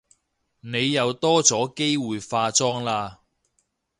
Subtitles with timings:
[0.61, 3.17] 你又多咗機會化妝喇